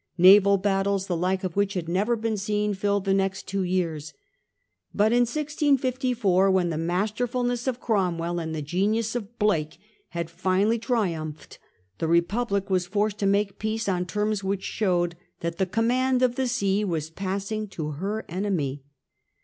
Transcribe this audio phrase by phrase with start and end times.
[0.17, 4.15] Naval battles, the like of which had never been seen, filled the next two years.
[4.95, 9.77] But in 1654, when the masterfulness of Cromwell and the genius of Blake
[10.09, 11.63] had finally triumphed, Treaty
[11.99, 16.23] with Republic was forced to make peace on England, terms which showed that the command
[16.23, 18.81] of the l6s4' sea was passing to her enemy.